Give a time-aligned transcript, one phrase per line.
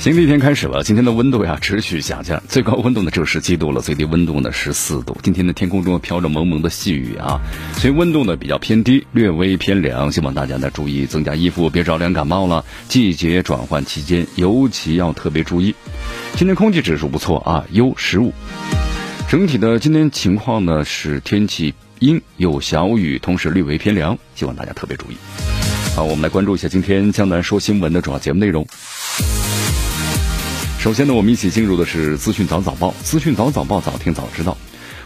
[0.00, 5.14] 新的一天开始了，今天的温度呀持续下降，最高温度呢只有十七度了，最低温度呢十四度。
[5.22, 7.38] 今天的天空中飘着蒙蒙的细雨啊，
[7.74, 10.10] 所以温度呢比较偏低，略微偏凉。
[10.10, 12.64] 希望大家呢注意增加衣服，别着凉感冒了。
[12.88, 15.74] 季节转换期间尤其要特别注意。
[16.34, 18.32] 今天空气指数不错啊，优十五。
[19.28, 25.16] 整体的今天情况呢是天气阴有小雨，同时略微偏凉，希望大家特别注意。
[25.94, 28.66] 好，我们来关注一下今天江南说新闻的主要节目内容。
[30.80, 32.94] 首先呢，我们一起进入的是资讯早早报。
[33.02, 34.56] 资讯早早报，早听早知道。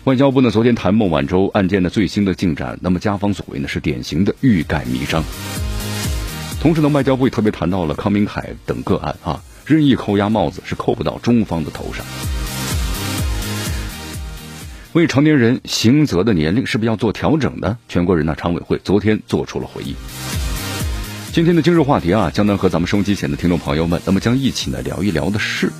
[0.04, 5.24] 外交部呢昨天谈孟晚舟案件的最新的进展，那么加方所谓呢是典型的欲盖弥彰。
[6.60, 12.06] 同时呢，外交部也特别谈到了康明凯等个案啊，任意扣押帽子是扣不到中方的头上。
[14.92, 17.78] 未成年人刑责的年龄是不是要做调整呢？
[17.88, 19.96] 全国人大常委会昨天做出了回应。
[21.34, 25.72] 今天的今日话题啊，江南和咱们收音机前的听众朋友们，那么将一起呢聊一聊的是，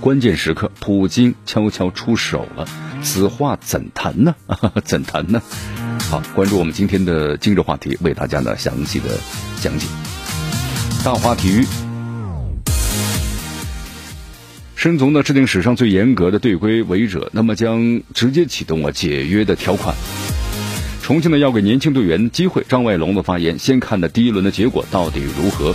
[0.00, 2.66] 关键时刻，普京悄悄出手了，
[3.02, 4.34] 此话怎谈呢？
[4.86, 5.42] 怎谈呢？
[6.08, 9.18] 好，关注我们今天的今日话题，为大家呢详细的
[9.60, 9.86] 讲解。
[11.04, 11.66] 大话体育，
[14.76, 19.94] 申足呢制定史上最严格的队规违者，那么将直接启动了解约的条款。
[21.06, 25.72] 重庆呢要给年轻队员机会，张外龙的发言，先看的第一轮的结果到底如何？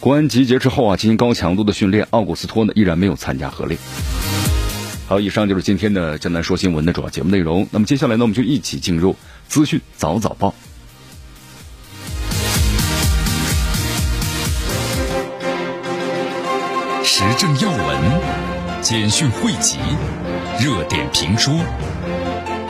[0.00, 3.80] 国安集结之后啊，进行高强度的训练，奥古斯托呢依然没有参加合练。
[5.08, 7.66] 好，以上就是今天的江南说新闻的主要节目内容。
[7.70, 9.16] 那么接下来呢，我们就一起进入
[9.48, 10.54] 资讯早早报，
[17.02, 18.20] 时政要闻、
[18.82, 19.78] 简讯汇集、
[20.62, 21.54] 热点评说、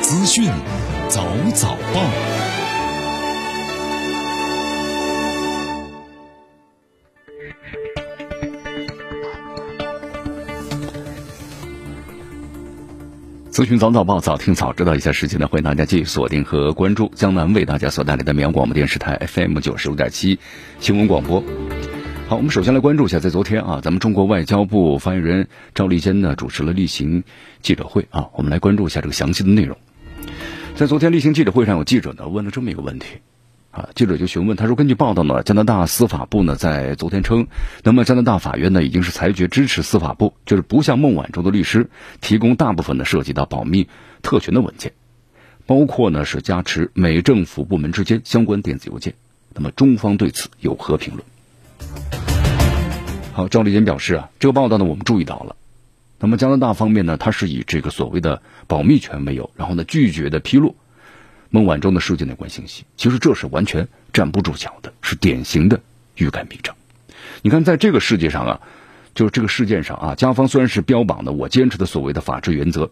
[0.00, 0.48] 资讯。
[1.10, 1.26] 早
[1.56, 2.00] 早报，
[13.50, 14.94] 咨询早早报，早听早知道。
[14.94, 20.38] 一下时间呢，欢迎大家继续锁定和关注江南为大家所带来的绵阳广播电视台 FM 九十五点七
[20.78, 21.42] 新闻广播。
[22.28, 27.24] 好，我们首先来关注一下，在昨天啊，咱们中国外交部发言人赵立坚呢主持了例行
[27.62, 29.76] 记者会啊，我们来关注一下这个详细的内容。
[30.80, 33.18] 在昨天例行记者会上，有记者呢问了这么一个问题，
[33.70, 37.48] 啊，记者就询问他说：“根据报道呢，加拿大司法部呢在昨天称，
[37.84, 41.90] 那么加拿大法院呢已经是裁决支持司法部，就是不向孟晚舟的律师
[42.22, 43.88] 提供大部分的涉及到保密
[44.22, 44.94] 特权的文件，
[45.66, 49.12] 包括呢是加持美政府部门之间相关电子邮件。
[49.52, 51.22] 那么中方对此有何评论？”
[53.34, 55.56] 好，赵立坚表示啊，这个报道呢我们注意到了。
[56.20, 60.76] 那么加拿大方面呢，他是以这个所谓的保密权为由，然后呢拒绝的披露
[61.48, 62.84] 孟晚舟的事件的关信息。
[62.96, 65.80] 其实这是完全站不住脚的，是典型的
[66.16, 66.76] 欲盖弥彰。
[67.40, 68.60] 你看，在这个世界上啊，
[69.14, 72.90] 就是这个事件上啊，加方虽然是标榜的我坚持的所谓的法治原则，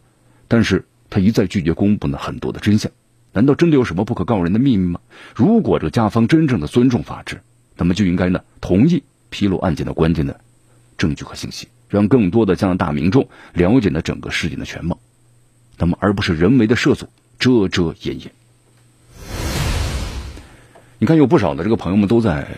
[0.48, 2.90] 但是他一再拒绝公布呢很多的真相。
[3.34, 5.00] 难道真的有什么不可告人的秘密吗？
[5.36, 7.42] 如果这个加方真正的尊重法治，
[7.76, 10.40] 那么就应该呢同意披露案件的关键的
[10.96, 11.68] 证据和信息。
[11.88, 14.98] 让更多的加拿大民众了解了整个事件的全貌，
[15.76, 17.06] 那么而不是人为的涉阻、
[17.38, 18.32] 遮遮掩掩。
[20.98, 22.48] 你看，有不少的这个朋友们都在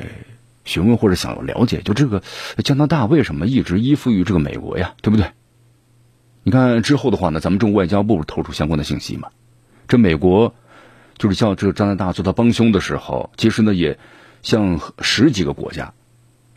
[0.65, 2.23] 询问或者想要了解，就这个
[2.65, 4.95] 加拿大为什么一直依附于这个美国呀？
[5.03, 5.31] 对不对？
[6.43, 9.29] 你看之后的话呢，咱们中国外交部透出相关的信息嘛。
[9.89, 10.55] 这美国
[11.19, 13.99] 就是叫这个加拿大做他帮凶的时候，其实呢也
[14.43, 15.93] 向十几个国家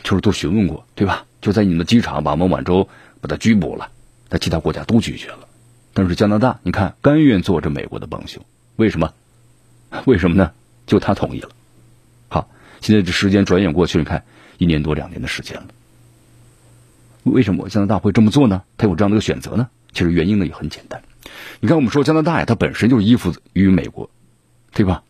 [0.04, 1.26] 就是都询问过，对吧？
[1.42, 2.88] 就在你们的机场把孟晚舟
[3.22, 3.90] 把他拘捕了，
[4.30, 5.48] 在其他国家都拒绝了，
[5.94, 8.44] 但是加拿大你看甘愿做着美国的帮凶，
[8.76, 9.14] 为什么？
[10.06, 10.52] 为什么呢？
[10.86, 11.50] 就他同意了。
[12.30, 12.50] 好，
[12.82, 14.24] 现在这时间转眼过去，你看
[14.58, 15.68] 一年多两年的时间了，
[17.24, 18.64] 为什么加拿大会这么做呢？
[18.78, 19.70] 他有这样的一个选择呢？
[19.94, 21.04] 其实原因呢也很简单，
[21.60, 24.10] 你看我们说加拿大呀，它本身就是依附于美国，
[24.74, 25.04] 对吧？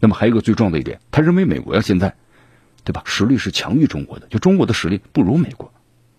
[0.00, 2.16] 那么还有一个最重要的一点，他认为美国呀现在，
[2.84, 3.02] 对吧？
[3.04, 5.72] 实力是强于中国的，就中国的实力不如美国。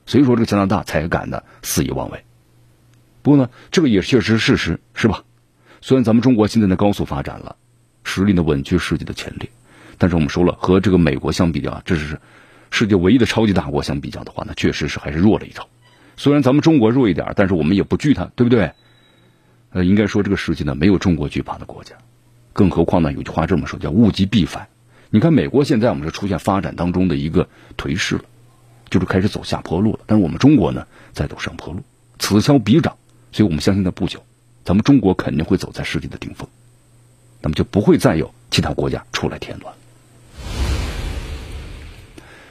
[0.05, 2.23] 所以说，这个加拿大才敢的肆意妄为。
[3.21, 5.23] 不过呢，这个也确实是事实，是吧？
[5.81, 7.55] 虽然咱们中国现在的高速发展了，
[8.03, 9.49] 实力呢稳居世界的前列。
[9.97, 12.19] 但是我们说了，和这个美国相比啊，这是
[12.69, 15.67] 世界唯一的超级大国相比较的话呢，确实是还是弱了一筹。
[16.17, 18.71] 虽然咱们中国弱一点，但是我们也不惧它，对不对？
[19.71, 21.95] 呃，应该说这个世界呢没有中国惧怕的国家。
[22.53, 24.67] 更何况呢，有句话这么说，叫物极必反。
[25.15, 27.47] 你看美国现在我们是出现发展当中的一个
[27.77, 28.23] 颓势了，
[28.89, 29.99] 就是开始走下坡路了。
[30.07, 31.83] 但是我们中国呢在走上坡路，
[32.19, 32.97] 此消彼长，
[33.31, 34.21] 所以我们相信在不久，
[34.65, 36.49] 咱们中国肯定会走在世界的顶峰，
[37.39, 39.73] 那么就不会再有其他国家出来添乱。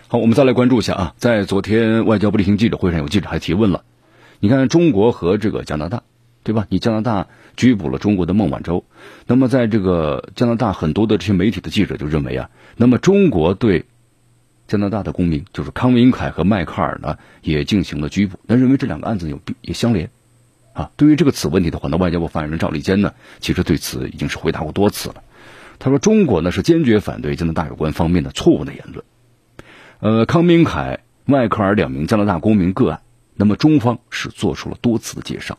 [0.08, 3.84] 好，我们再来关注一下啊，在昨天外交部例行记者会上，有记者还提问了，
[4.40, 6.02] 你看中国和这个加拿大，
[6.42, 6.66] 对吧？
[6.70, 7.26] 你加拿大
[7.56, 8.84] 拘捕了中国的孟晚舟，
[9.26, 13.84] 那么在这个加拿大很多的这些媒体的记者就认为啊，那么中国对
[14.66, 20.10] 加拿大的公民，就是康明凯和迈克尔呢，也进行了拘捕，那认为这两个案子有也相连
[20.72, 20.90] 啊。
[20.96, 25.16] 对于这个此问题的话，那外交部发言人赵立坚呢，其实对此已经是回答过多次了。
[25.78, 29.04] 他说，中国呢是坚决反对加拿大有关方面的错误的言论。
[30.00, 33.00] 呃，康明凯、迈克尔两名加拿大公民个案，
[33.36, 35.58] 那么中方是做出了多次的介绍，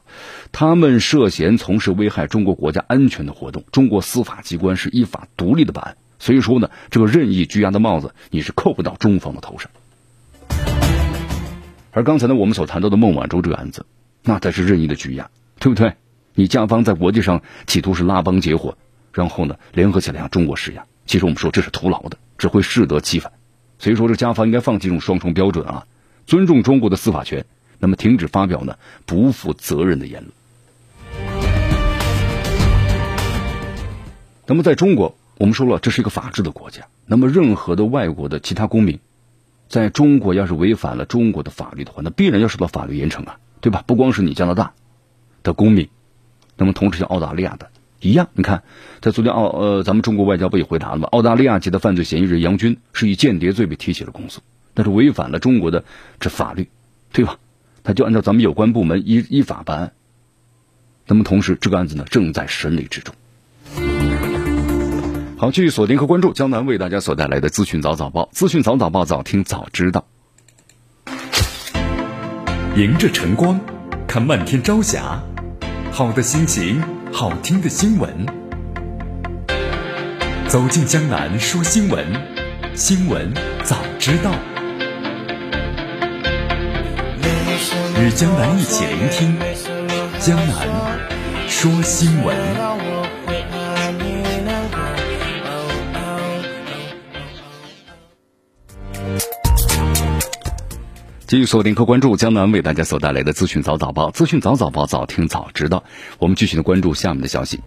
[0.51, 9.69] 他们涉嫌从事危害中国国家安全的活动，中国司法机关是依法独立的办案，所以说呢，这个任意拘押的帽子你是扣不到中方的头上。
[11.91, 13.85] 而刚才呢，我们所谈到的孟晚舟这个案子，
[14.23, 15.29] 那才是任意的拘押，
[15.59, 15.95] 对不对？
[16.33, 18.77] 你加方在国际上企图是拉帮结伙，
[19.13, 23.31] 然后呢，联合起来向中国施压，其实我们说这是徒劳的，只会适得其反。
[23.79, 25.85] 所以说，这加方应该放弃这种双重标准啊，
[26.25, 27.45] 尊重中国的司法权，
[27.85, 30.33] 那么停止发表呢不负责任的言论。
[34.47, 38.97] 那么在中国，我们说了，这是一个法治的国家，那么任何的外国的其他公民，
[39.69, 43.83] 在中国要是违反了中国的法律的话，那必然要受到法律严惩啊，对吧？
[43.85, 44.73] 不光是你加拿大
[45.43, 45.87] 的公民，
[46.57, 47.69] 那么同时像澳大利亚的。
[47.99, 48.63] 一样，你看，
[48.99, 54.41] 在昨天澳呃，咱们中国外交部也回答了嘛，澳大利亚籍的犯罪嫌疑人杨军是以间谍罪被提起了公诉，
[54.73, 55.85] 但是违反了中国的
[56.19, 56.67] 这法律，
[57.13, 57.37] 对吧？
[57.85, 59.93] 他就按照咱们有关部门依依法办案。
[61.07, 63.15] 那么同时，这个案子呢正在审理之中。
[65.37, 70.05] 好，继续锁定和关注江南为大家所带来的资讯早早报，资讯早早报早听早知道。
[72.75, 73.57] 迎着晨光，
[74.05, 75.23] 看漫天朝霞，
[75.91, 76.83] 好的心情。
[77.13, 78.09] 好听的新闻，
[80.49, 82.05] 走进江南说新闻，
[82.73, 83.33] 新闻
[83.63, 84.33] 早知道，
[87.97, 89.39] 与江南一起聆听
[90.19, 90.99] 江南
[91.47, 92.35] 说新闻。
[101.25, 105.83] 继续锁定和关注江南为大家所带来的资讯早早报，资讯早早报早听早知道。
[106.19, 107.61] 我们继续的关注下面的消息。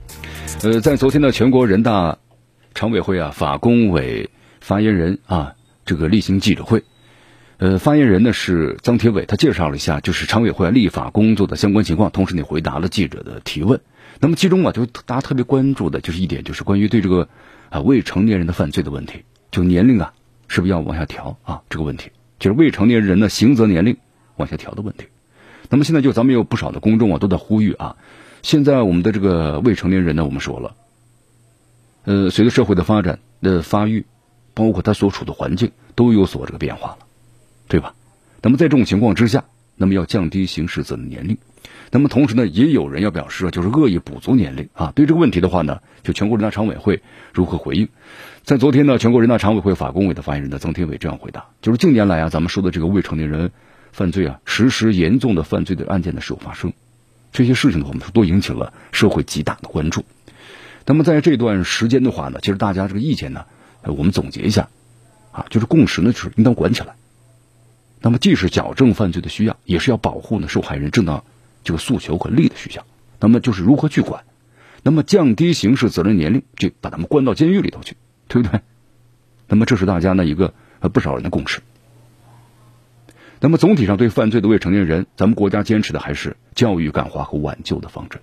[0.62, 2.18] 呃，在昨天的全国人大
[2.74, 4.28] 常委会啊，法工委
[4.60, 5.54] 发言人啊，
[5.86, 6.84] 这个例行记者会，
[7.58, 13.80] 呃，发言人呢是张铁伟，他介绍了一下就是常委会立法工作的相关情况，同时呢回答了记者的提问。
[14.20, 17.28] 那么其中啊，就大家特别关注的就是一点，就是关于对这个
[17.68, 20.14] 啊未成年人的犯罪的问题，就年龄啊
[20.46, 22.12] 是不是要往下调啊这个问题。
[22.38, 23.96] 就是未成年人的刑责年龄
[24.36, 25.06] 往下调的问题。
[25.68, 27.96] 那么现在就咱们有不少的公众啊都在呼吁啊，
[28.42, 30.76] 现在我们的这个未成年人呢，我们说了，
[32.04, 34.06] 呃，随着社会的发展的发育，
[34.54, 36.98] 包括他所处的环境都有所这个变化了，
[37.68, 37.94] 对吧？
[38.42, 39.44] 那么在这种情况之下，
[39.76, 41.36] 那么要降低刑事责任年龄。
[41.90, 44.92] 那么同时呢，也有人要表示啊，就是恶意补足年龄啊。
[44.94, 47.88] 对这个问题的话呢，就全国人大常委会如何回应？
[48.44, 53.50] 在昨天呢，全国人大常委会法工委的发言人呢曾天伟这样回答：，就是近年来啊，咱们说的这个未成年人
[53.92, 56.72] 犯罪啊，实施严重的犯罪的案件呢是有发生，
[57.32, 60.04] 这些事情的话，我们说都引起了社会极大的关注。
[60.86, 63.44] 那么在这段时间的话呢，其实大家这个意见呢，
[63.82, 64.68] 我们总结一下
[65.32, 66.94] 啊，就是共识呢，就是应当管起来。
[68.00, 71.24] 那么既是矫正犯罪的需要，也是要保护呢受害人正当。
[71.64, 72.86] 这个诉求和利益的需要，
[73.20, 74.24] 那么就是如何去管，
[74.82, 77.96] 那么降低刑事责任年龄，就把他们关到监狱里头去，
[78.28, 78.60] 对不对？
[79.48, 80.54] 那么这是大家呢一个
[80.92, 81.60] 不少人的共识。
[83.40, 88.22] 那么总体上对犯罪的未成年人，咱们国家坚持的还是教育感化和挽救的方针。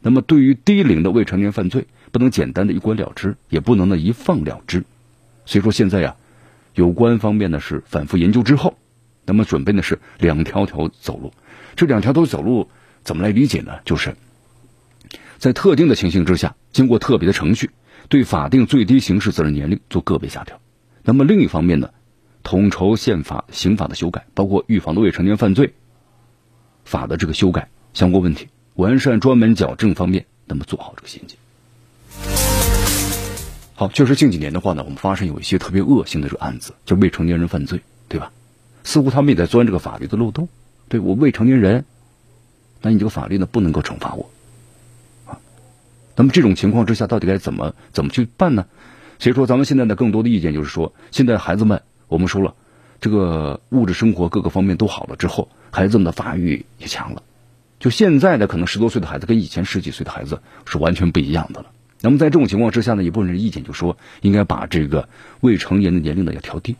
[0.00, 4.84] 那么对于低龄的未成年犯罪，不能简单的一关了之，也不能呢一放了之。
[5.46, 6.16] 所以说现在呀，
[6.74, 8.76] 有关方面呢是反复研究之后，
[9.26, 11.32] 那么准备呢是两条条走路，
[11.76, 12.68] 这两条都走路。
[13.02, 13.80] 怎么来理解呢？
[13.84, 14.16] 就是
[15.38, 17.70] 在特定的情形之下，经过特别的程序，
[18.08, 20.58] 对法定最低刑事责任年龄做个别下调。
[21.02, 21.90] 那么另一方面呢，
[22.42, 25.74] 统筹宪法、刑法的修改，包括预防的未成年犯罪
[26.86, 31.36] 法的这个修改相关问题，完善专门矫正方面，那么做好这个衔接。
[33.74, 38.32] 好，确实近几年的话呢，我们发生有一些特别恶性的这个案子，就未成年人犯罪，对吧？
[38.84, 40.48] 似乎他们也在钻这个法律的漏洞。
[40.88, 41.84] 对我未成年人，
[42.82, 44.30] 那你这个法律呢不能够惩罚我
[45.26, 45.40] 啊。
[46.14, 48.66] 那么这种情况之下，到底该怎么怎么去办呢？
[49.18, 52.54] 所以说，咱们现在的更多的意见就是说，现在孩子们，我们说了，
[53.00, 57.22] 这个物质生活各个方面都好了之后，孩子们的发育也强了。
[57.80, 61.70] 就现在的可能十多岁的孩子跟以前十几岁的孩子是完全不一样的了。
[62.00, 65.08] 那么在这种情况之下呢，一部分人意见就说，应该把这个
[65.40, 66.76] 未成年的年龄呢要调低，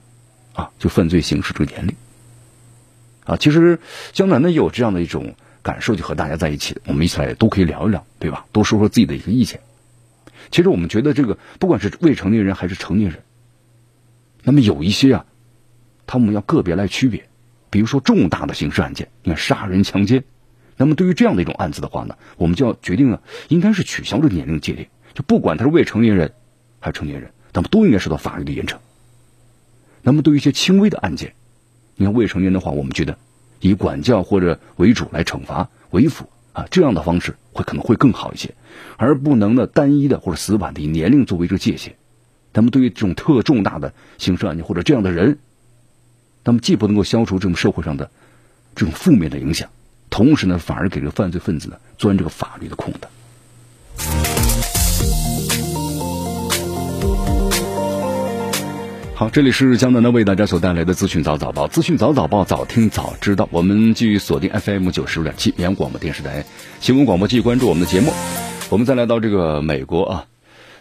[0.55, 1.95] 啊，就犯罪刑事这个年龄，
[3.25, 3.79] 啊，其实
[4.13, 8.47] 江南呢有这样的一种感受，就和大家在一起，我们一起来都可以聊一聊，对吧？
[8.53, 9.61] 多说说自己的一个意见。
[10.51, 13.21] 其实我们觉得这个不管是未成年人还是成年人，
[14.43, 15.27] 那么有一些啊，
[16.07, 17.29] 他们要个别来区别，
[17.71, 20.23] 比如说重大的刑事案件，你看杀人、强奸，
[20.77, 24.87] 那么对于这样的一种案子的话呢，我们就要决定了，应该是取消这年龄界定。
[25.15, 26.33] 就不管他是未成年人
[26.79, 28.77] 还是成年人，那么都应该受到法律的严惩。
[30.05, 31.33] 那么对于一些轻微的案件，
[31.97, 33.17] 你看未成年的话，我们觉得
[33.61, 38.55] 以管教或者为主来惩罚为辅啊，这样的方式会可能会更好一些，
[38.99, 41.97] 而不能呢单一的或者死板的以年龄作为这个界限。
[42.53, 45.39] 那么对于这种特重大的刑事案件或者这样的人，
[46.45, 48.11] 那么既不能够消除这种社会上的
[48.75, 49.71] 这种负面的影响，
[50.11, 53.09] 同时呢反而给这个犯罪分子呢钻这个法律的空的。
[59.17, 63.49] 好，这里是江南的为大家所带来的资讯早早报，资讯早早报，早听早知道。
[63.53, 66.45] 我们继续锁定 FM 九十六点七绵阳广播电视台
[66.81, 68.13] 新闻广播，继续关注我们的节目。
[68.71, 70.27] 我们再来到这个美国啊，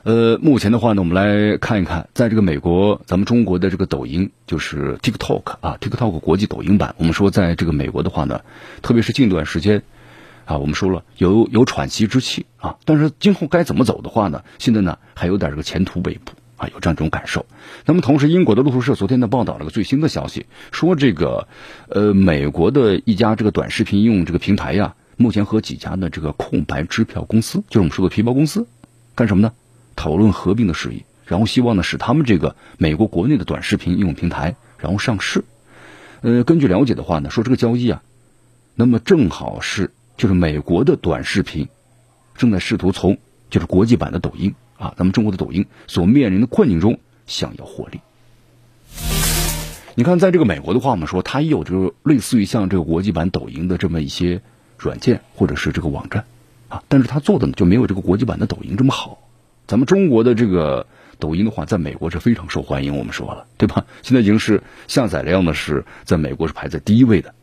[0.02, 6.96] 呃，目前的话呢，我们来看一看，在这个美国，咱们中国的这个抖音就是 TikTok 啊，TikTok 国际抖音版。
[6.98, 8.42] 我们说，在这个美国的话呢，
[8.82, 9.84] 特别是近段时间
[10.46, 16.34] 啊，我们说了有有喘息之气啊，但是今后该怎么走的话呢，现在呢还有点这个前途未卜。
[16.63, 17.46] 啊，有这样一种感受。
[17.86, 21.48] 那么，同时，英国的路透社昨天呢报道了个最新的消息，说这个，
[21.89, 28.65] 呃，美国的一家这个短视频应用这个平台呀，目前和几家的这个空白支票公司，就是我们说的皮包公司，
[29.15, 29.51] 干什么呢？
[29.96, 35.43] 讨论合并的事宜，然后希望呢使他们这个美国国内的短视频应用平台然后上市。
[36.22, 38.01] 呃，根据了解的话呢，说这个交易啊，
[38.75, 41.67] 那么正好是就是美国的短视频
[42.38, 43.17] 正在试图从
[43.50, 44.55] 就是国际版的抖音。
[44.84, 48.02] 啊，咱们中国的抖音所面临的困境中，想要获利。
[49.96, 54.42] 你看，在这个美国的话，我们说它也有这个类似于像这个国际版抖音的这么一些
[54.78, 56.25] 软件或者是这个网站
[56.68, 59.20] 啊，但是它做的呢就没有这个国际版的抖音这么好。
[59.68, 60.86] 咱们中国的这个
[61.18, 63.86] 抖音的话，在美国是非常受欢迎，我们说了对吧？
[64.02, 67.34] 现在已经是下载量呢是在美国是排在第一位的。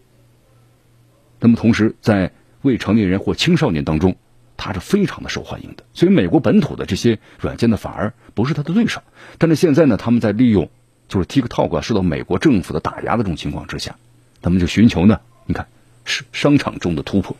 [1.39, 4.17] 那么同时，在未成年人或青少年当中。
[4.63, 9.01] 它是非常的受欢迎的，所以美国本土的这些软件呢，反而不是它的对手。
[9.39, 10.69] 但是现在呢，他们在利用
[11.09, 13.97] 就是 TikTok 受到美国政府的打压的这种情况之下，
[14.43, 15.67] 他们就寻求呢，你看
[16.05, 17.35] 是商场中的突破。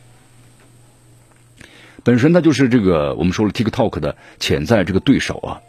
[2.03, 5.61] 本身它就是这个我们说了 TikTok 的潜在这个对手啊，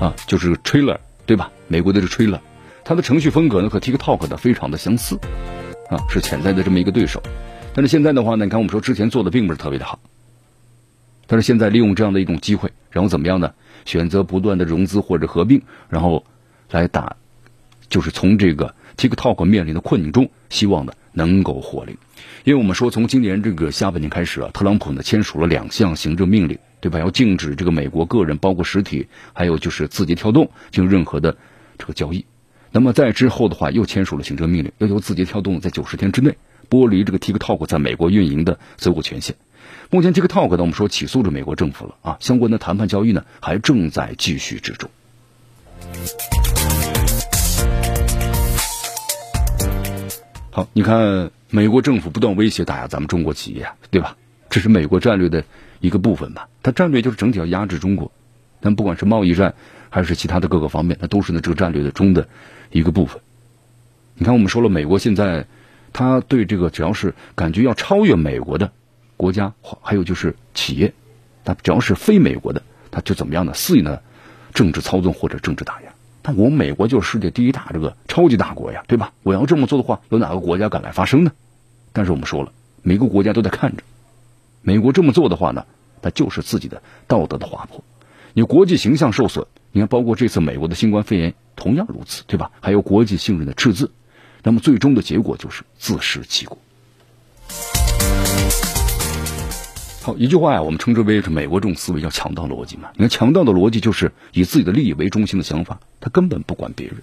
[0.00, 1.52] 啊，就是 Trailer 对吧？
[1.68, 2.40] 美国的这 Trailer，
[2.82, 5.16] 它的程序风格呢和 TikTok 的非常的相似，
[5.88, 7.22] 啊，是潜在的这么一个对手。
[7.74, 9.98] 但是现在的话呢，你看我们说之前做的并不是特别的好，
[11.26, 13.54] 但是现在利用这样的一种机会，然后怎么样呢？
[13.86, 16.24] 选择不断的融资或者合并，然后
[16.70, 17.16] 来打，
[17.88, 21.96] 就是从这个 TikTok 面临的困境中，希望呢能够获利。
[22.44, 26.98] 因为我们说从今年这个下半年开始啊，特朗普呢签署了两项行政命令，对吧？
[26.98, 31.34] 要禁止这个美国个人，包括实体，还有就是字节跳动进行任何的
[31.78, 32.24] 这个交易。
[32.70, 36.36] 那么在之后的话，又签署了行政命令，要求字节跳动在九十天之内。
[36.72, 39.36] 剥离这个 TikTok 在美国运营的所有权限。
[39.90, 44.88] 目前 TikTok 呢，我们说起诉着美国政府了啊，相关的谈判交易呢还正在继续之中。
[50.50, 54.16] 好，你看美国政府不断威胁打压咱们中国企业，对吧？
[54.48, 55.44] 这是美国战略的
[55.80, 56.48] 一个部分吧？
[56.62, 58.10] 它战略就是整体要压制中国，
[58.62, 59.54] 但不管是贸易战
[59.90, 62.26] 还是其他的各个方面，它都是呢这个战略的中的
[62.70, 63.20] 一个部分。
[64.14, 65.46] 你看，我们说了，美国现在。
[65.92, 68.72] 他对这个只要是感觉要超越美国的
[69.16, 70.94] 国家，还有就是企业，
[71.44, 73.52] 他只要是非美国的，他就怎么样呢？
[73.54, 74.00] 肆意呢
[74.54, 75.92] 政治操纵或者政治打压。
[76.22, 79.12] 但我们美国就是世界第一大这个超级大国呀，对吧？
[79.22, 81.32] 我要这么做的话，有哪个国家敢来发声呢？
[81.92, 83.82] 但是我们说了，每个国家都在看着，
[84.62, 85.66] 美国这么做的话呢，
[86.00, 87.82] 那就是自己的道德的滑坡，
[88.34, 89.46] 你国际形象受损。
[89.72, 92.50] 你看，包括这次美国的新冠肺炎同样如此，对吧？
[92.60, 93.90] 还有国际信任的赤字。
[94.42, 96.58] 那么最终的结果就是自食其果。
[100.02, 102.90] 好，一句话呀，我们称之为是美国这种思维叫强盗逻辑嘛。
[102.94, 106.96] 你看，强盗的逻辑就是以自己的利益为中心的想法，他根本不管别人。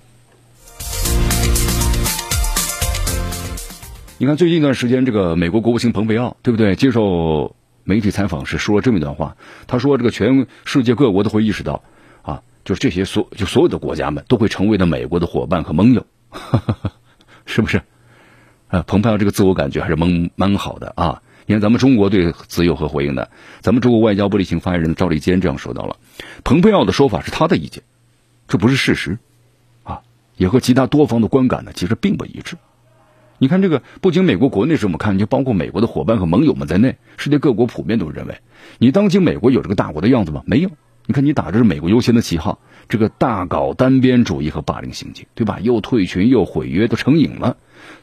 [4.17, 6.75] 你看，最近一段时间，这个美国国务卿蓬佩奥，对不对？
[6.75, 7.55] 接受
[7.86, 11.81] 媒体采访时说了这么一段话，他说：“这个全世界各国都会意识到，
[12.22, 16.05] 啊，就是这些所就所有的国家们都会成为了美国的伙伴和盟友，
[17.49, 17.81] 是不是？
[18.67, 23.27] 啊，蓬佩奥这个自我感觉还是蛮蛮好的啊。”你看，咱们中国对此有何回应呢？
[23.59, 25.95] 咱们中国外交部例行发言人赵立坚这样说到了
[26.45, 27.81] ：“蓬佩奥的说法是他的意见，
[28.47, 29.17] 这不是事实，
[29.81, 30.01] 啊，
[30.37, 32.55] 也和其他多方的观感呢其实并不一致。
[33.39, 38.39] 你看，这个不仅美国国内这么看，就包括美国的伙伴和盟友们在内，世界各国普遍都认为，
[38.77, 40.43] 你当今美国有这个大国的样子吗？
[40.45, 40.69] 没有。
[41.07, 42.59] 你看，你打着美国优先的旗号，
[42.89, 45.60] 这个大搞单边主义和霸凌行径，对吧？
[45.62, 47.55] 又退群又毁约，都成瘾了，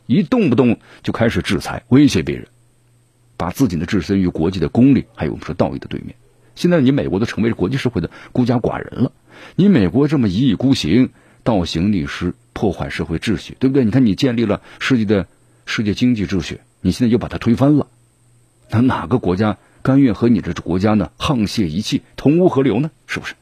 [0.07, 2.47] 一动不动就开始制裁威胁别人。”
[3.39, 6.15] 把自己的置身于国际的公理，还有我们说道义的对面。
[6.55, 9.13] 现在你美国都成为国际社会的孤家寡人了。
[9.57, 11.11] 你美国这么一意孤行、
[11.43, 13.85] 倒行逆施、破坏社会秩序，对不对？
[13.85, 15.27] 你看你建立了世界的
[15.67, 17.89] 世界经济秩序，你现在又把它推翻了。
[18.71, 22.91] 那哪个国家甘愿和你这国家呢沆瀣一气、同污河流呢？
[23.07, 23.35] 是不是？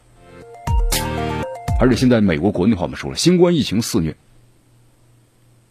[1.80, 4.16] 而且现在美国国内话我们说了，新冠疫情肆虐。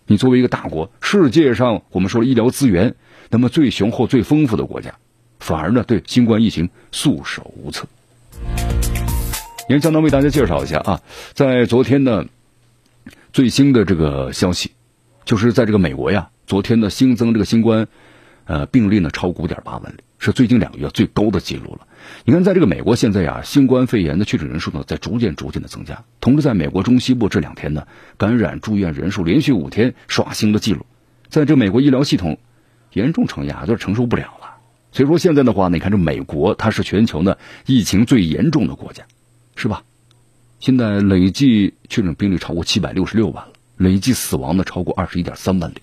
[0.05, 2.95] 你作为一个大国，世界上我们说了医疗资源。
[3.29, 4.93] 那么最雄厚、最丰富的国家，
[5.39, 7.88] 反而呢对新冠疫情束手无策。
[9.67, 11.01] 您江南为大家介绍一下啊，
[11.33, 12.25] 在昨天呢
[13.31, 14.72] 最新的这个消息，
[15.25, 17.88] 就是在这个美国呀，昨天呢新增这个新冠
[18.45, 21.88] 呃病例呢超五点八万例，是最近两个月最高的记录了。
[22.25, 27.88] 你看，在这个美国现在呀，新冠肺炎的确诊人数呢在逐渐逐渐的增加，同时在美国中西部这两天呢
[28.18, 30.86] 感染住院人数连续五天刷新了记录，
[31.30, 32.39] 在这美国医疗系统。
[32.94, 34.58] 严重承压，就是承受不了了。
[34.92, 39.05] 所以说现在的话，你看这美国，它是全球呢疫情最严重的国家，
[39.55, 39.81] 是吧？
[40.59, 45.77] 现在累计确诊病例超过七百六十六万了，累计死亡呢超过二十一点三万例。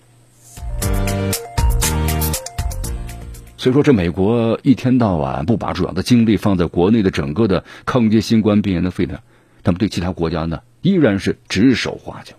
[3.61, 9.19] 所以说，这美国一天到晚不把主要的精力放在国内的整个的抗击新冠病炎的肺炎，
[9.63, 12.33] 那么对其他国家呢，依然是指手画脚。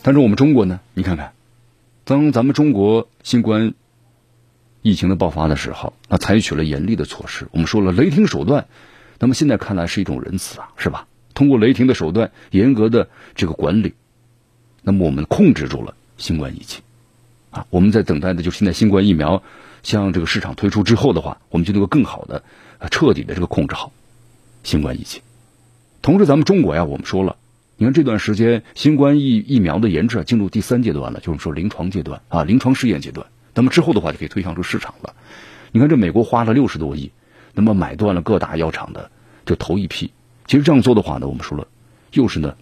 [0.00, 0.80] 但是我们中国呢？
[0.94, 1.32] 你看看，
[2.04, 3.74] 当咱们中国新冠
[4.80, 7.46] 疫情的爆发的时候，那采取了严厉的措施。
[7.52, 8.66] 我们说了雷霆手段，
[9.18, 11.06] 那么现在看来是一种仁慈啊，是吧？
[11.34, 13.92] 通过雷霆的手段，严格的这个管理，
[14.88, 16.80] 那么我们控制住了新冠疫情
[17.50, 17.66] 啊。
[17.68, 19.42] 我们在等待的就是现在新冠疫苗
[19.82, 22.42] 向这个市场推出之后的话，我们就能够更好的、
[22.90, 23.92] 彻底的这个控制好
[24.64, 25.20] 新冠疫情。
[26.00, 27.36] 同时，咱们中国呀，我们说了。
[27.76, 33.26] 你看这段时间，新冠疫疫苗的研制进入第三阶段了，就是说临床阶段啊，临床试验阶段。
[33.54, 35.14] 那么之后的话就可以推向出市场了。
[35.70, 37.12] 你看这美国花了六十多亿，
[37.52, 39.10] 那么买断了各大药厂的
[39.44, 40.10] 这头一批。
[40.46, 41.68] 其实这样做的话呢，我们说了，
[42.12, 42.56] 又是呢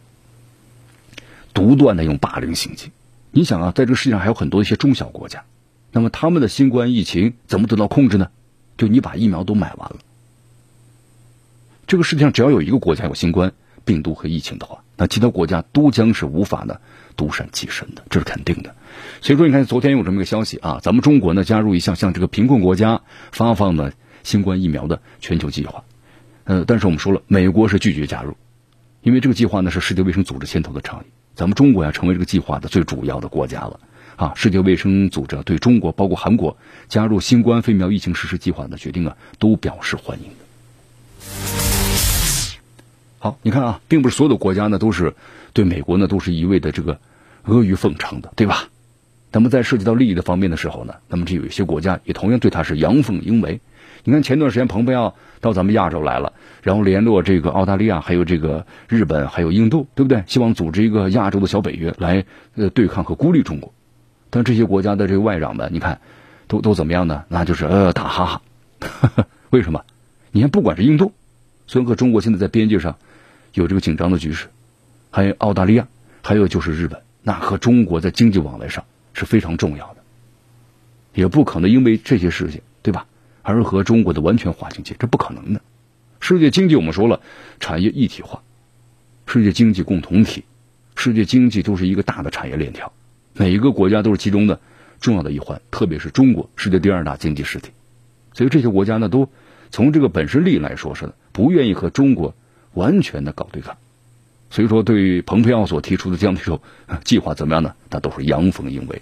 [1.57, 2.93] 独断的用霸凌行径。
[3.31, 5.45] 你想啊，在这个世界上还有很多一些中小国家，
[5.91, 8.29] 那么他们的新冠疫情怎么得到控制呢？
[8.77, 9.97] 就你把疫苗都买完了，
[11.87, 13.55] 这个世界上只要有一个国家有新冠。
[13.87, 16.79] 病毒和疫情的话，那其他国家都将是无法呢
[17.17, 18.75] 独善其身的，这是肯定的。
[19.21, 23.93] 所以说，你看昨天有这么一个消息啊，咱们中国呢加入一项向这个贫困国家发放呢
[24.25, 25.85] 新冠疫苗的全球计划。
[26.43, 28.37] 呃，但是我们说了，美国是拒绝加入，
[29.03, 33.79] 因为这个计划呢是世界卫生组织牵头的倡议，咱们中国要成为这个计划的最主要的国家了
[34.17, 34.33] 啊。
[34.35, 36.57] 世界卫生组织对中国，包括韩国
[36.89, 40.31] 加入新冠肺苗疫情实施计划的决定啊，都表示欢迎。
[43.19, 45.15] 好，你看啊，并不是所有的国家呢都是
[45.53, 46.99] 对美国呢都是一味的这个
[47.43, 48.71] 阿谀奉承的，对吧？
[49.31, 53.61] 那么在涉及到利益的方面的时候呢，那么这有一些国家也同样对他是阳奉阴违。
[54.07, 60.23] 你看前段时间蓬佩奥到咱们亚洲来了，然后联络这个澳大利亚、还有这个日本、还有印度，对不对？
[60.27, 63.75] 希望组织一个亚洲的小北约来呃对抗和孤立中国。
[64.31, 66.01] 但这些国家的这个外长们，你看
[66.47, 67.25] 都都怎么样呢？
[67.29, 68.41] 那就是呃打哈
[68.81, 69.27] 哈。
[69.51, 69.85] 为什么？
[70.31, 71.13] 你看，不管是印度，
[71.67, 72.97] 虽然和中国现在在边界上。
[73.55, 74.49] 有这个紧张的局势，
[75.11, 75.89] 还有澳大利亚，
[76.23, 79.97] 还有就是日本，那和中国在经济往来上是非常重要的，
[81.15, 82.61] 也不可能因为这些事情，
[83.55, 85.61] 而和中国的完全划清界，这不可能的。
[86.21, 87.21] 世界经济我们说了，
[87.61, 88.43] 产业一体化，
[89.27, 90.45] 世界经济共同体，
[90.97, 92.93] 世界经济都是一个大的产业链条，
[93.35, 94.61] 每一个国家都是其中的
[95.01, 97.71] 重要的一环，特别是中国，世界第二大经济实体，
[98.33, 99.29] 所以这些国家呢，都
[99.71, 102.35] 从这个本身利益来说是不愿意和中国。
[102.75, 103.79] 完全的搞对抗，
[104.51, 106.61] 所以说，对于蓬佩奥所提出的这样的
[107.05, 107.75] 计划怎么样呢？
[107.89, 109.01] 他都是阳奉阴违。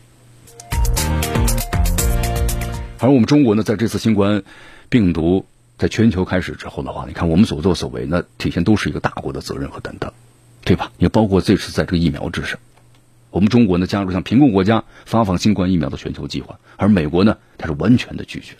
[3.04, 4.44] 而我们中国呢，在这次新冠
[4.88, 5.44] 病毒
[5.76, 10.14] 在全球开始之后的话，你看我们所作所为，那体现都是一个大国的责任和担当，
[10.64, 10.90] 对吧？
[10.96, 12.58] 也包括这次在这个疫苗之上，
[13.28, 18.54] 我们中国呢加入像贫困国家发放新冠疫苗的全球计划，而美国呢，它是完全的拒绝，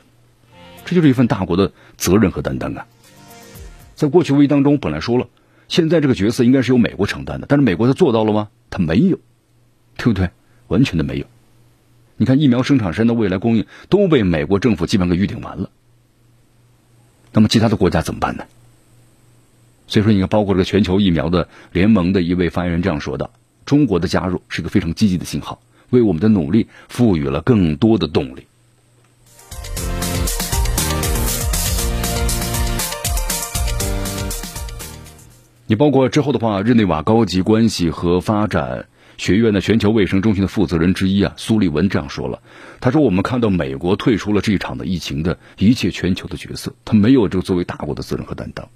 [0.85, 2.87] 这就是一份大国的责任和担当啊。
[3.94, 5.28] 在过去危机当中，本来说了，
[5.68, 8.48] 现在这个角色应该是由美国承担的，但是美国他做到了吗？
[8.68, 9.18] 他没有，
[9.96, 10.28] 对不对？
[10.68, 11.24] 完全的没有。
[12.16, 15.70] 你看，疫苗生产商的未来供应都被美国政府基本给预定完了。
[17.33, 18.44] 那么，其他的国家怎么办呢？
[19.88, 23.31] 所以说，你看，包括这个全球疫苗的联盟的一位发言人这样说的
[23.66, 28.46] ：“中国的加入是个非常积极的信号，为我们的努力赋予了更多的动力。”
[35.66, 38.87] 你包括之后的话，日内瓦高级关系和发展。
[39.16, 42.40] 学院的全球卫生中心的负责人之一啊，苏利文这样说了。
[42.81, 48.68] 他说：“我们看到美国退出了这一场的疫情的一切全球的角色，他没有这个作为大国的责任和担当。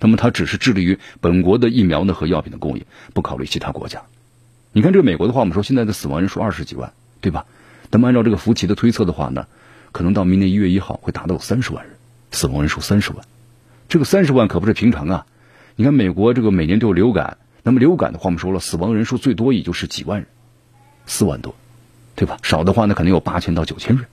[0.00, 4.02] 那么他只是致力于本国的疫苗呢和药品的供应，不考虑其他国家。
[4.72, 7.46] 你看这个美国的话，我们说现在的死亡人数二十几万，对吧？
[7.90, 9.46] 那么按照这个福奇的推测的话呢，
[9.92, 11.94] 可能到明年一月一号会达到三十万人，
[12.30, 13.24] 死亡人数三十万。
[13.88, 15.26] 这个三十万可不是平常啊！
[15.76, 20.28] 你看美国这个每年都有流感。”那么流感的话，我们说了，死亡人数最多也就是几万人，
[21.06, 21.54] 四万多，
[22.16, 22.38] 对吧？
[22.42, 24.06] 少的话呢，可能有八千到九千人。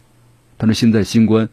[0.57, 1.49] 但是现在新冠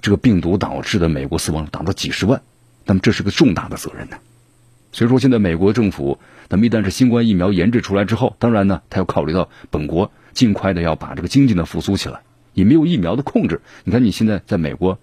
[0.00, 2.42] 这个病毒导致的美国死亡达到几十万，
[2.84, 4.18] 那么这是个重大的责任呢。
[4.92, 6.18] 所以说，现在美国政府，
[6.50, 12.20] 那么一旦是新冠疫苗研制出来之后，当然呢，他要考虑到本国尽快的要把这个经济呢复苏起来，
[12.52, 13.62] 也没有疫苗的控制。
[13.84, 14.98] 你看，你现在在美国，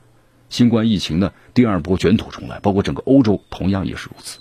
[0.50, 4.38] 新冠疫情的第二波卷土重来，包括整个欧洲同样也是如此。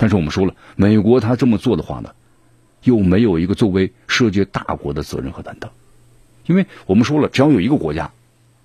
[0.00, 2.14] 但是我们说了，美国他这么做的话呢，
[2.84, 5.70] 又没有一个作为世界大国的责任和担当，
[6.46, 8.12] 因为我们说了，只要有一个国家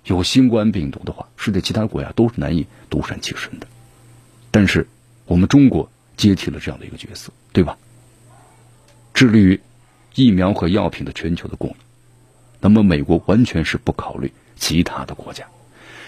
[0.04, 3.66] 有新冠病毒的话，世界其他国家都是难以独善其身的。
[4.52, 4.86] 但是
[5.26, 7.76] 我们中国接替了这样的一个角色，对吧？
[9.12, 9.60] 致力于
[10.14, 11.76] 疫苗和药品的全球的供应，
[12.60, 15.44] 那么美国完全是不考虑其他的国家。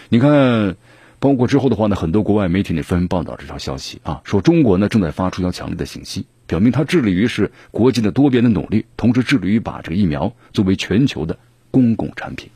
[0.09, 0.77] 你看。
[1.19, 11.39] 包括之后的话呢，很多国外媒体呢纷纷报道这条消息啊，说中国呢正在发出一条强烈的信息，表明它致力于是国际的多边的努力，同时致力于把这个疫苗作为全球的
[11.71, 12.51] 公共产品。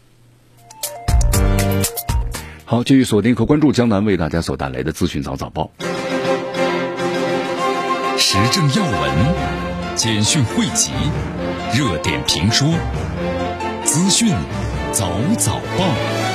[2.65, 5.73] 好，继续锁定和关注江南为大家所带来的资讯早早报，
[8.17, 10.93] 时政要闻、简讯汇集、
[11.75, 12.69] 热点评说、
[13.85, 14.29] 资讯
[14.93, 16.30] 早早报。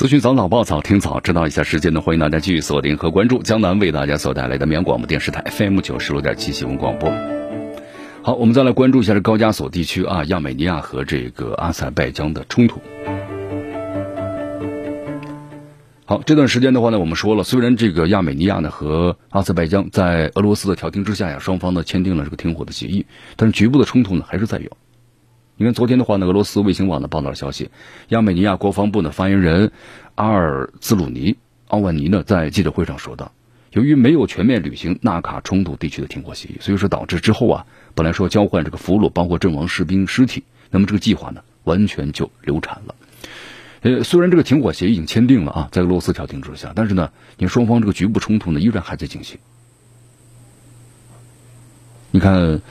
[0.00, 7.12] 资讯早早报早听早知道一下时间呢，欢迎大家继续锁定和关注江南为大家所带来的绵阳广播电视台 FM 九十六点七新闻广播。
[8.22, 12.80] 好，我们再来关注一下这高加索地区啊，亚美尼亚和这个阿塞拜疆的冲突。
[16.06, 23.04] 好，这段时间的话呢，我们说了，虽然这个亚美尼亚呢和阿塞拜疆在俄罗斯的调停之下呀，双方呢签订了这个停火的协议，
[23.36, 24.74] 但是局部的冲突呢还是在有。
[25.60, 27.68] 你看，昨天的话呢，俄罗斯卫星网的报道消息，
[28.08, 29.72] 亚美尼亚国防部的发言人
[30.14, 33.30] 阿尔兹鲁尼奥万尼呢，在记者会上说道，
[33.72, 42.94] 由于没有全面履行纳卡冲突地区的停火协议，所以说导致之后啊，本来说交换这个俘虏，包括阵亡士兵尸体，那么这个计划呢，完全就流产了。
[43.82, 49.38] 呃，虽然这个停火协议已经签订了啊，在俄罗斯调停之下，但是呢，你双方这个局部冲突呢，依然还在进行。
[52.12, 52.62] 你看。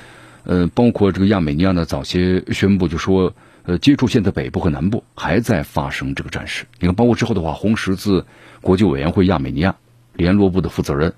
[0.44, 6.66] 呃，包括这个亚美尼亚呢，早些宣布就说，呃，接触线在北部和南部还在发生这个战事。
[6.80, 8.26] 你看，包括之后的话，红十字
[8.62, 9.76] 国际委员会亚美尼亚
[10.14, 11.14] 联络部的负责人，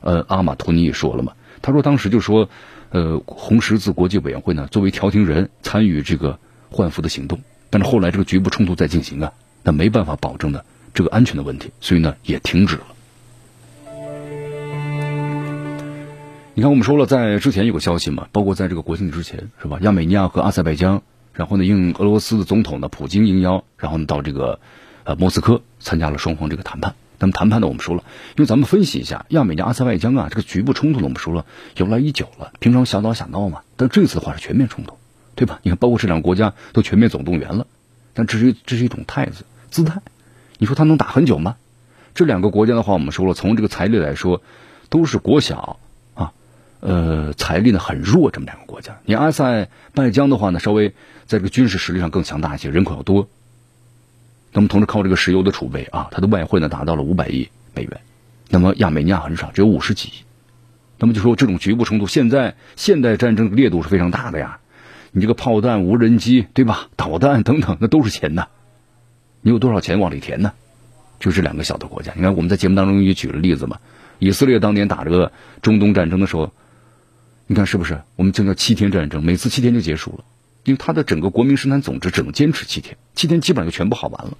[0.00, 2.48] 呃，阿马托尼也说了嘛，他说当时就说，
[2.90, 6.38] 呃，红十字国际委员会呢，作为调停人参与这个
[6.70, 10.60] 换俘的行动，但是后来这个局部冲突在进行啊，那没办法保证呢
[10.94, 12.86] 这个安全的问题，所以呢也停止了。
[16.58, 19.76] 你看，我们说了，在之前有个消息嘛，包括在这个国庆之前，是吧？
[19.82, 21.02] 亚美尼亚和阿塞拜疆，
[21.34, 24.58] 然后呢，应俄罗斯的总统呢普京应邀，然后呢到这个
[25.04, 26.94] 呃莫斯科参加了双方这个谈判。
[27.18, 28.04] 那么谈判呢，我们说了，
[28.38, 31.44] 因为咱们分析一下，亚美尼亚、阿塞拜疆啊，这个局部冲突呢，我们说了
[31.76, 33.60] 由来已久了，平常小打小闹嘛。
[33.76, 34.94] 但这次的话是全面冲突，
[35.34, 35.60] 对吧？
[35.62, 37.66] 你看，包括这两个国家都全面总动员了，
[38.14, 40.00] 但这是这是一种态子姿态。
[40.56, 41.56] 你说他能打很久吗？
[42.14, 44.40] 这两个国家的话，我们说了，从这个财力来说，
[44.88, 45.78] 都是国小。
[46.86, 49.00] 呃，财力呢很弱，这么两个国家。
[49.06, 50.90] 你阿塞拜疆的话呢，稍微
[51.24, 53.28] 在这个军事实力上更强大一些，人口要多。
[54.52, 58.00] 那么同时靠这个石油的储备啊，它的外汇呢达到了五百亿美元。
[58.50, 60.12] 那么亚美尼亚很少，只有五十几亿。
[61.00, 64.60] 那么就说这种局部冲突，现在现代战争烈度是非常大的呀。
[65.10, 66.86] 你这个炮弹、无人机，对吧？
[66.94, 68.46] 导弹等等，那都是钱呐。
[69.40, 70.52] 你有多少钱往里填呢？
[71.18, 72.12] 就这两个小的国家。
[72.14, 73.80] 你看我们在节目当中也举了例子嘛。
[74.20, 76.52] 以色列当年打这个中东战争的时候，
[77.48, 78.02] 你看是不是？
[78.16, 80.24] 我们叫叫七天战争，每次七天就结束了，
[80.64, 84.36] 因为它的整个国民生产总值只能坚持七天，七天基本上就全部耗完了，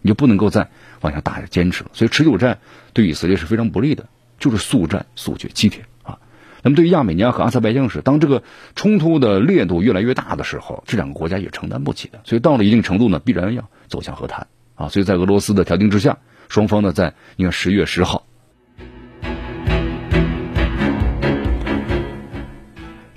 [0.00, 0.70] 你就不能够再
[1.02, 1.90] 往下打坚持了。
[1.92, 2.58] 所以持久战
[2.94, 4.06] 对以色列是非常不利的，
[4.38, 6.18] 就是速战速决七天啊。
[6.62, 8.42] 那么对于亚美尼亚和阿塞拜疆是，当这个
[8.74, 12.20] 冲突的烈度越来越大的时候，这两个国家也承担不起的。
[12.24, 14.88] 所以到了一定程度呢，必然要走向和谈啊。
[14.88, 16.16] 所以在俄罗斯的调停之下，
[16.48, 18.24] 双方呢在你看十月十号。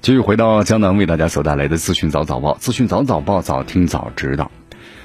[0.03, 4.51] 继续回到江南为大家所带来的资讯早早报，资讯早早报，早听早知道。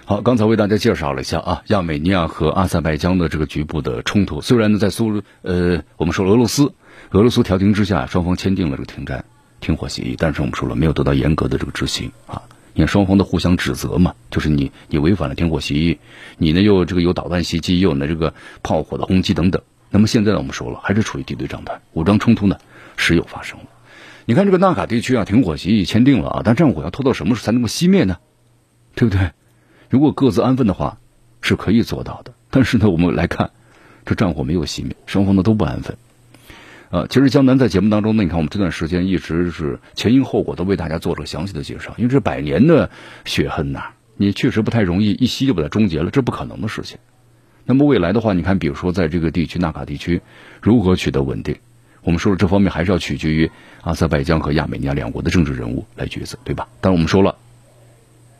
[0.04, 4.40] 好，刚才为大家介绍了一下啊，亚美尼亚和阿塞拜疆的这个局部的冲突。
[4.40, 6.72] 虽然呢，在苏呃，我们说俄罗斯，
[7.10, 9.24] 俄罗斯调停之下，双方签订了这个停战
[9.60, 12.42] 停火协议，但是我们说了，没有得到严格的这个执行啊。
[12.74, 16.00] 你看双方的互相指责嘛，就是你你违反了停火协议，
[16.38, 18.34] 你呢又这个有导弹袭击，又呢这个
[18.64, 19.62] 炮火的轰击等等。
[19.90, 22.56] 那么现在呢，我们说了，还是处于敌对状态，武装冲突呢
[22.96, 23.66] 时有发生了。
[24.28, 28.18] 你看这个纳卡地区啊，停火协议签订了啊，但战火要拖到什么时候才能够熄灭呢？
[28.94, 29.30] 对不对？
[29.88, 30.98] 如果各自安分的话，
[31.40, 32.34] 是可以做到的。
[32.50, 33.52] 但是呢，我们来看，
[34.04, 35.96] 这战火没有熄灭，双方呢都不安分。
[36.90, 42.90] 呃，其实江南在节目当中呢，你看我们这段时间一直是前因后果都为大家做了详细的介绍，因为这百年的
[43.24, 46.98] 血恨呐，你确实不太容易一吸就把它终结了，这不可能的事情。
[47.64, 50.20] 那么未来的话，你看，比如说在这个地区纳卡地区，
[50.60, 51.56] 如何取得稳定？
[52.02, 53.50] 我们说了，这方面还是要取决于
[53.82, 56.68] 阿塞拜疆和亚美尼亚两国的政治人物来决策，对吧？
[56.80, 57.36] 但是我们说了，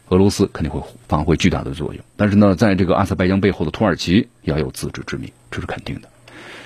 [0.09, 2.03] 俄罗斯肯定会发挥巨大的作用。
[2.17, 6.09] 但是呢，在这个阿塞拜疆背后的土耳其也要有自知之明，这是肯定的。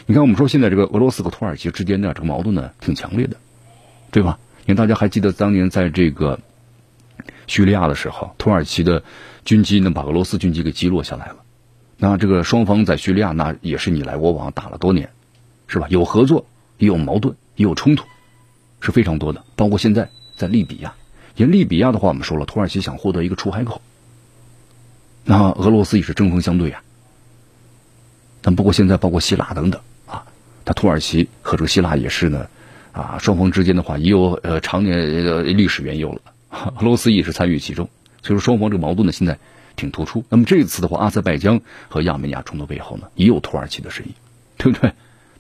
[0.07, 3.37] 你看，我们说现在这个俄罗斯和土耳其之间的这个矛盾呢，挺强烈的，
[4.11, 4.39] 对吧？
[4.67, 6.39] 因为大家还记得当年在这个
[7.47, 9.03] 叙利亚的时候，土耳其的
[9.45, 11.37] 军机呢把俄罗斯军机给击落下来了。
[11.99, 15.11] 那这个双方在叙利亚那也是你来我往打了多年，
[15.67, 15.87] 是吧？
[15.89, 16.47] 有合作。
[16.83, 18.05] 也有矛盾，也有冲突，
[18.81, 19.45] 是非常多的。
[19.55, 20.93] 包括现在在利比亚，
[21.37, 23.81] 因为利比亚的话，我们说了，土耳其想获得一个出海口，
[25.23, 26.83] 那俄罗斯也是针锋相对啊。
[28.41, 30.25] 但不过现在包括希腊等等啊，
[30.65, 32.49] 他土耳其和这个希腊也是呢，
[32.91, 36.21] 啊，双方之间的话也有呃常年历史缘由了。
[36.51, 37.89] 俄罗斯也是参与其中，
[38.25, 39.39] 所以说双方这个矛盾呢现在
[39.77, 40.25] 挺突出。
[40.29, 44.13] 那么这一次的话，阿塞拜疆和亚美尼亚冲突背后呢，也有土耳其的身影，
[44.59, 44.93] 对不对？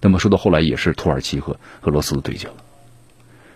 [0.03, 2.55] 那么说到后来也是土耳其和俄罗斯的对决了，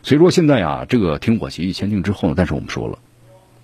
[0.05, 2.99] 所以说现在啊，这个停火协议签订之后呢，但是我们说了，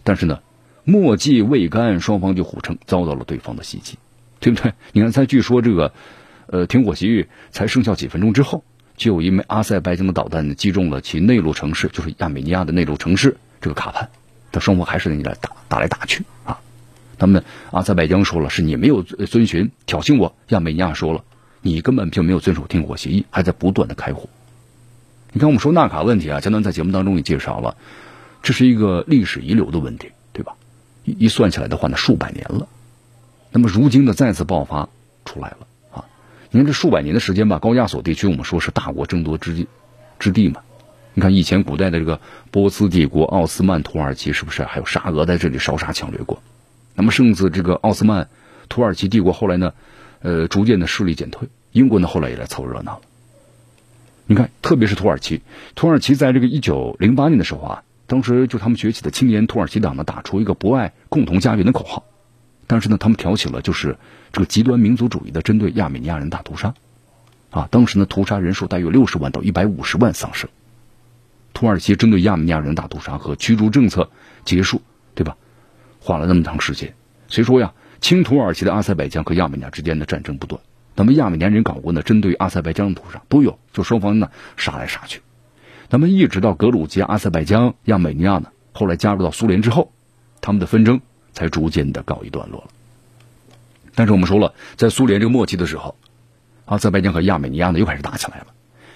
[0.03, 0.41] 但是呢，
[0.83, 3.99] 墨迹未干，双方就互称遭到了对方的袭击，
[4.41, 4.73] 对不对？
[4.93, 5.93] 你看，在据说这个，
[6.49, 8.65] 呃，停火协议才生效几分钟之后，
[8.97, 14.11] 就有一枚阿塞拜疆的导弹击中了其内陆城市，就是亚美尼亚的内陆城市这个卡潘，
[14.51, 16.59] 但双方还是你来打打来打去啊。
[17.17, 21.23] 他们阿塞拜疆说了是你没有遵循挑衅我，亚美尼亚说了。
[21.63, 24.29] 你根本就没有遵守停火协议，还在不断的开火。
[25.33, 27.77] 你看，我们说纳卡问题啊，江南在节目当中也介绍了，
[28.43, 30.57] 这是一个历史遗留的问题，对吧？
[31.05, 32.69] 一一算起来的话呢，数百年了。
[33.51, 34.89] 那么如今的再次爆发
[35.25, 36.05] 出来了啊！
[36.51, 39.69] 你看这数百年的时间吧，高加索地区我们说是大国争夺之地
[40.19, 40.61] 之地嘛。
[41.15, 42.21] 你看以前古代的这个
[42.51, 46.43] 波斯帝国、奥斯曼土耳其是不是还有沙俄在这里烧杀抢掠过？
[46.95, 48.29] 那么甚至这个奥斯曼
[48.69, 49.73] 土耳其帝国后来呢？
[50.23, 53.01] 呃，逐渐的势力减退，英国呢后来也来凑热闹了。
[54.27, 55.43] 你看，特别是土耳其，
[55.75, 62.05] 土耳其在这个一九零八年的时候啊，当时就他们崛起的青年土耳其党呢，打出一个“博爱共同家园”的口号，
[62.69, 63.99] 但是呢，他们挑起了就是
[64.33, 66.75] 这个极端民族主义的针对亚美尼亚人大屠杀，
[67.51, 70.49] 啊，当时呢屠杀人数大约六十万到一百五十万丧生。
[71.53, 74.09] 土耳其针对亚美尼亚人大屠杀和驱逐政策
[74.45, 74.83] 结束，
[75.17, 75.37] 对吧？
[76.01, 76.95] 花了那么长时间，
[77.27, 77.73] 所以说呀。
[78.03, 80.61] 亲土耳其的阿塞拜疆和亚美尼亚之间的战争不断，
[80.97, 85.23] 那么亚美尼亚人搞过呢，针对阿塞拜疆的屠杀都有，就双方呢杀来杀去。
[85.89, 89.93] 那么一直到格鲁吉亚、阿塞拜疆、亚美尼亚呢，后来加入到苏联之后，
[90.41, 91.01] 他们的纷争
[91.33, 92.67] 才逐渐的告一段落了。
[93.95, 95.97] 但是我们说了，在苏联这个末期的时候，
[96.65, 98.47] 阿塞拜疆和亚美尼亚呢又开始打起来了，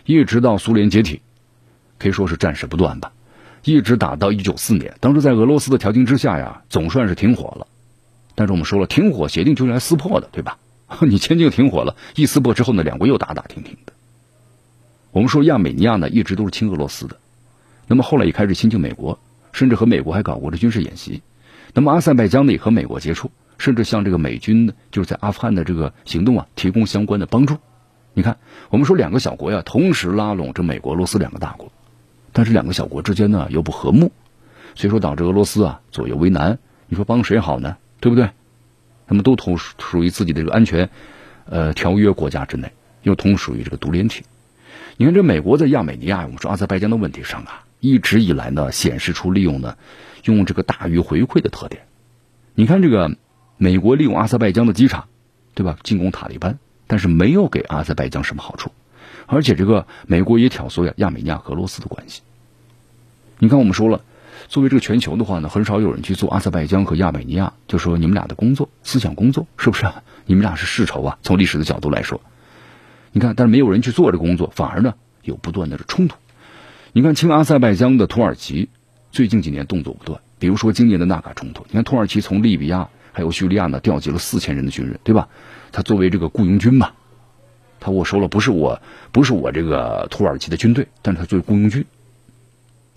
[0.05, 1.23] 一直到苏联解体，
[2.01, 3.13] 可以说是战事不断吧，
[3.63, 7.69] 一直打到一九四年，当时在俄罗斯的调停之下呀，总算是停火了。
[8.37, 10.59] 但是我们说了，停火协定就是来撕破的，对吧？
[11.03, 13.93] 你签订停火了，一撕破之后呢，两国又打打停停的。
[15.11, 17.17] 我们说亚美尼亚呢，一直都是亲俄罗斯的，
[17.89, 19.19] 那么后来也开始亲近美国，
[19.53, 21.23] 甚至和美国还搞过这军事演习。
[21.75, 27.57] 那么阿塞拜疆呢，也和美国接触，甚至向这个美军呢就是在阿富汗的这个行动啊提供相关的帮助。
[28.13, 28.37] 你看，
[28.71, 31.73] 我们说两个小国呀，同时拉拢着美国、俄罗斯两个大国，
[32.33, 34.13] 但是两个小国之间呢又不和睦，
[34.75, 36.59] 所以说导致俄罗斯啊左右为难。
[36.87, 37.77] 你说帮谁好呢？
[38.01, 38.31] 对不对？
[39.07, 40.91] 他们都同属于自己的这个安全
[41.45, 44.25] 呃条约国家之内，又同属于这个独联体。
[44.97, 49.77] 你看，这美国在亚美尼亚，我们说阿塞拜疆的问题上啊，一直以来呢显示出利用呢
[50.25, 51.83] 用这个大鱼回馈的特点。
[52.55, 53.17] 你看，这个
[53.57, 55.09] 美国利用阿塞拜疆的机场，
[55.55, 55.79] 对吧？
[55.83, 56.59] 进攻塔利班。
[56.89, 58.71] 但是没有给阿塞拜疆什么好处，
[59.27, 62.23] 而且这个美国也挑唆呀亚美尼亚和俄罗斯的关系。
[63.41, 64.03] 你看，我们说了，
[64.49, 69.87] 作为这个全球的话呢，很少有人去做阿塞拜疆和亚美尼亚，就说你们俩的工作，思想工作是不是？
[70.25, 71.19] 你们俩是世仇啊？
[71.23, 72.21] 从历史的角度来说，
[73.13, 76.17] 你看，但是没有人去做这工作，反而呢有不断的冲突。
[76.93, 78.69] 你看，亲阿塞拜疆的土耳其
[79.11, 85.29] 最近几年动作不断，比如说今年的纳卡冲突，你看土耳其从利比亚还有叙利亚呢调集了四千人的军人，对吧？
[85.73, 86.93] 他作为这个雇佣军嘛，
[87.81, 88.81] 他我说了不是我
[89.13, 91.85] 不是我这个土耳其的军队，但是他作为雇佣军。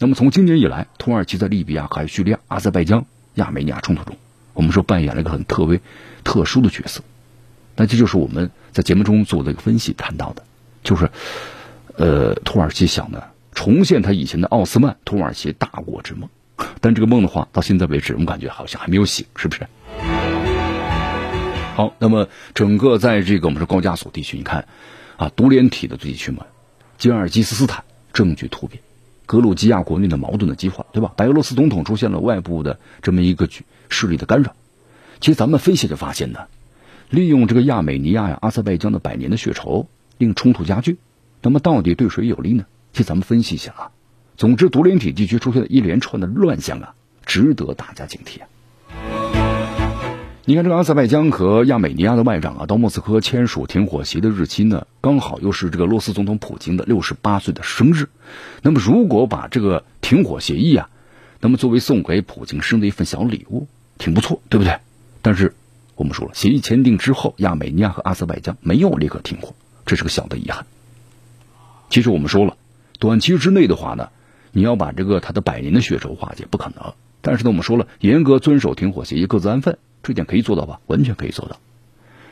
[0.01, 4.15] 那么从今年以来，土耳其在利比亚还有叙利亚、阿塞拜疆、亚美尼亚冲突中，
[4.53, 5.81] 我们说扮演了一个很特别、
[6.23, 7.01] 特殊的角色。
[7.75, 10.43] 那这就是我们在节目中做的一个分析谈到的，
[10.83, 11.09] 就是
[11.97, 13.21] 呃，土耳其想呢
[13.53, 16.29] 重现他以前的奥斯曼土耳其大国之梦，
[16.79, 19.67] 但这个梦的话，到现在为止，我们感觉好像还没有醒，是不是？
[21.75, 24.65] 好，那么整个在这个我们说高加索地区，你看，
[25.17, 26.45] 啊，独联体的地区嘛，
[26.97, 27.83] 吉尔吉斯斯坦
[28.13, 28.81] 政局突变，
[29.29, 31.13] 格鲁吉亚国内的矛盾的激化，对吧？
[31.15, 33.47] 白俄罗斯总统出现了外部的这么一个
[33.87, 34.55] 势力的干扰。
[35.19, 36.47] 其实咱们分析就发现呢，
[37.11, 39.87] 利用这个亚美尼亚呀、阿塞拜疆的百年的血仇，
[40.17, 40.97] 令冲突加剧。
[41.43, 42.65] 那么到底对谁有利呢？
[42.91, 43.91] 其实咱们分析一下啊。
[44.35, 48.47] 总之，独联体地区出现的一连串的乱象啊，值得大家警惕啊。
[50.45, 58.07] 你看，这个阿塞拜疆和亚美尼亚的外长啊，到莫斯科签署停火协议的日期呢，刚好又是这个罗斯总统普京的六十八岁的生日。
[58.63, 60.89] 那么，如果把这个停火协议啊，
[61.39, 64.79] 那么作为送给普京生的一份小礼物，挺不错，对不对？
[65.21, 65.53] 但是
[65.95, 69.53] 我们说了，协议签订之后，亚美尼亚和阿塞拜疆没有立刻停火，
[69.85, 70.65] 这是个小的遗憾。
[71.89, 72.55] 其实我们说了，
[72.97, 74.09] 短期之内的话呢，
[74.51, 76.93] 你要把这个他的百年的血仇化解不可能。
[77.21, 79.77] 但是呢，我们说了，严格遵守停火协议，各自安分。
[80.03, 80.79] 这点可以做到吧？
[80.87, 81.57] 完全可以做到。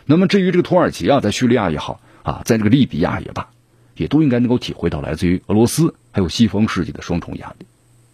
[0.05, 3.49] 那么至于这个土耳其啊，在叙利亚也好啊，在这个利比亚也罢，
[3.95, 7.65] 也都应该能够体会到来自于俄罗斯还有西方世界的双重压力。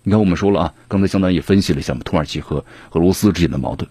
[0.02, 3.90] 你看，我们说了啊，刚才相当于分析了一下我们土耳其和俄罗斯之间的矛盾。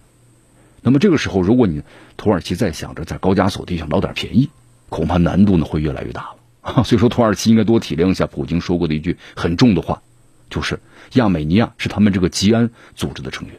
[0.83, 1.83] 那么这个时候，如果你
[2.17, 4.51] 土耳其再想着在高加索地上捞点便宜，
[4.89, 6.83] 恐怕难度呢会越来越大了。
[6.83, 10.03] 所以说，土耳其应该多体谅一下普京说过的一句很重的话，
[10.51, 10.81] 就是
[11.13, 13.57] 亚美尼亚是他们这个吉安组织的成员，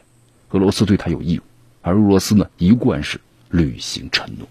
[0.50, 1.42] 俄罗斯对他有义务。
[1.84, 3.20] 而俄罗斯呢，一贯是
[3.50, 4.48] 履行承诺。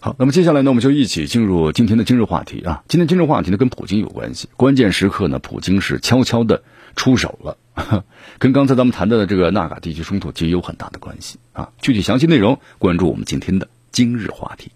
[0.00, 2.82] 好，那么接下来呢，我们就一起进入今天的今日话题啊。
[2.88, 4.48] 今天今日话题呢，跟普京有关系。
[4.56, 6.62] 关键时刻呢，普京是悄悄的
[6.96, 7.58] 出手了，
[8.40, 11.68] 跟刚才咱们谈到的这个纳卡地区冲突其实有很大的关系啊。
[11.82, 14.72] 具体详细内容，关注我们今天的今日话题。